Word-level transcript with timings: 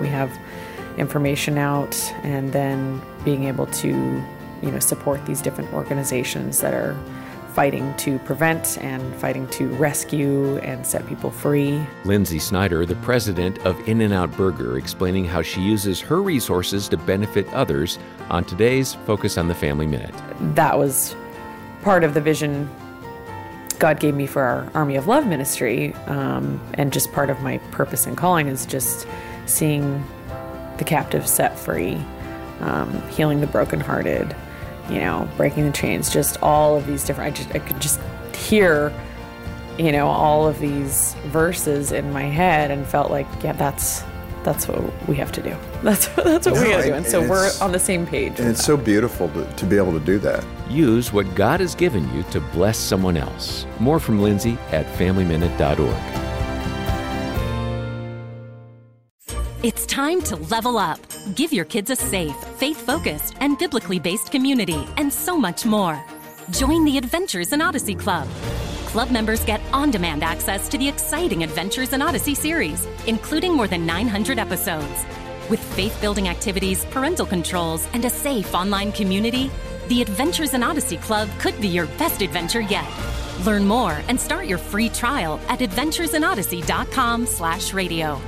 we 0.00 0.08
have 0.08 0.36
information 0.96 1.58
out 1.58 1.96
and 2.22 2.52
then 2.52 3.02
being 3.24 3.44
able 3.44 3.66
to, 3.66 3.88
you 3.88 4.70
know, 4.70 4.78
support 4.78 5.24
these 5.26 5.42
different 5.42 5.72
organizations 5.72 6.60
that 6.60 6.72
are 6.72 6.96
fighting 7.52 7.96
to 7.96 8.18
prevent 8.20 8.78
and 8.78 9.14
fighting 9.16 9.46
to 9.46 9.68
rescue 9.76 10.56
and 10.58 10.84
set 10.84 11.06
people 11.06 11.30
free. 11.30 11.84
Lynsi 12.02 12.40
Snyder, 12.40 12.84
the 12.84 12.96
president 12.96 13.58
of 13.64 13.78
In 13.88 14.00
N 14.00 14.12
Out 14.12 14.36
Burger, 14.36 14.76
explaining 14.76 15.24
how 15.24 15.40
she 15.40 15.60
uses 15.60 16.00
her 16.00 16.20
resources 16.20 16.88
to 16.88 16.96
benefit 16.96 17.46
others 17.54 17.98
on 18.28 18.44
today's 18.44 18.94
Focus 19.06 19.38
on 19.38 19.46
the 19.46 19.54
Family 19.54 19.86
Minute. 19.86 20.14
That 20.56 20.76
was 20.76 21.14
part 21.82 22.02
of 22.02 22.14
the 22.14 22.20
vision 22.20 22.68
God 23.78 24.00
gave 24.00 24.14
me 24.14 24.26
for 24.26 24.42
our 24.42 24.70
Army 24.74 24.96
of 24.96 25.06
Love 25.06 25.26
ministry, 25.26 25.94
um, 26.06 26.60
and 26.74 26.92
just 26.92 27.12
part 27.12 27.30
of 27.30 27.40
my 27.40 27.58
purpose 27.70 28.06
and 28.06 28.16
calling 28.16 28.46
is 28.48 28.66
just 28.66 29.06
seeing 29.46 30.04
the 30.78 30.84
captive 30.84 31.26
set 31.26 31.58
free, 31.58 32.00
um, 32.60 33.02
healing 33.08 33.40
the 33.40 33.46
brokenhearted, 33.46 34.34
you 34.88 34.98
know, 34.98 35.28
breaking 35.36 35.66
the 35.66 35.72
chains, 35.72 36.12
just 36.12 36.42
all 36.42 36.76
of 36.76 36.86
these 36.86 37.04
different. 37.04 37.34
I 37.34 37.36
just 37.36 37.54
I 37.54 37.58
could 37.58 37.80
just 37.80 38.00
hear, 38.34 38.92
you 39.78 39.92
know, 39.92 40.08
all 40.08 40.46
of 40.46 40.58
these 40.60 41.14
verses 41.26 41.92
in 41.92 42.12
my 42.12 42.22
head, 42.24 42.70
and 42.70 42.86
felt 42.86 43.10
like, 43.10 43.26
yeah, 43.42 43.52
that's 43.52 44.02
that's 44.44 44.68
what 44.68 45.08
we 45.08 45.16
have 45.16 45.32
to 45.32 45.42
do. 45.42 45.56
That's 45.82 46.06
that's 46.16 46.46
what 46.46 46.54
No, 46.54 46.62
we 46.62 46.68
got 46.68 46.76
to 46.76 46.82
do, 46.82 46.94
and 46.94 47.04
and 47.04 47.06
so 47.06 47.28
we're 47.28 47.50
on 47.60 47.72
the 47.72 47.78
same 47.78 48.06
page. 48.06 48.38
And 48.38 48.48
it's 48.48 48.64
so 48.64 48.76
beautiful 48.76 49.28
to, 49.30 49.44
to 49.44 49.66
be 49.66 49.76
able 49.76 49.92
to 49.92 50.04
do 50.04 50.18
that. 50.20 50.44
Use 50.70 51.12
what 51.12 51.34
God 51.34 51.60
has 51.60 51.74
given 51.74 52.12
you 52.14 52.22
to 52.24 52.40
bless 52.40 52.78
someone 52.78 53.16
else. 53.16 53.66
More 53.80 53.98
from 53.98 54.20
Lynsi 54.20 54.56
at 54.72 54.86
FamilyMinute.org. 54.98 56.24
It's 59.62 59.86
time 59.86 60.20
to 60.22 60.36
level 60.36 60.76
up. 60.76 61.00
Give 61.34 61.50
your 61.50 61.64
kids 61.64 61.90
a 61.90 61.96
safe, 61.96 62.36
faith 62.58 62.84
focused, 62.84 63.34
and 63.40 63.58
biblically 63.58 63.98
based 63.98 64.30
community, 64.30 64.86
and 64.98 65.10
so 65.10 65.38
much 65.38 65.64
more. 65.64 65.98
Join 66.50 66.84
the 66.84 66.98
Adventures 66.98 67.54
in 67.54 67.62
Odyssey 67.62 67.94
Club. 67.94 68.28
Club 68.94 69.10
members 69.10 69.44
get 69.44 69.60
on 69.72 69.90
demand 69.90 70.22
access 70.22 70.68
to 70.68 70.78
the 70.78 70.86
exciting 70.86 71.42
Adventures 71.42 71.92
in 71.92 72.00
Odyssey 72.00 72.32
series, 72.32 72.86
including 73.08 73.52
more 73.52 73.66
than 73.66 73.84
900 73.84 74.38
episodes. 74.38 75.04
With 75.50 75.58
faith 75.74 76.00
building 76.00 76.28
activities, 76.28 76.84
parental 76.92 77.26
controls, 77.26 77.88
and 77.92 78.04
a 78.04 78.08
safe 78.08 78.54
online 78.54 78.92
community, 78.92 79.50
the 79.88 80.00
Adventures 80.00 80.54
in 80.54 80.62
Odyssey 80.62 80.98
Club 80.98 81.28
could 81.40 81.60
be 81.60 81.66
your 81.66 81.86
best 81.98 82.22
adventure 82.22 82.60
yet. 82.60 82.88
Learn 83.44 83.66
more 83.66 84.00
and 84.06 84.20
start 84.20 84.46
your 84.46 84.58
free 84.58 84.90
trial 84.90 85.40
at 85.48 85.58
adventuresinodyssey.com 85.58 87.26
slash 87.26 87.74
radio. 87.74 88.20